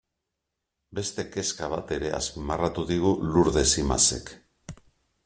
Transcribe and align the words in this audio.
Beste 0.99 1.25
kezka 1.35 1.69
bat 1.75 1.93
ere 1.97 2.11
azpimarratu 2.21 2.87
digu 2.93 3.13
Lurdes 3.37 3.69
Imazek. 3.85 4.33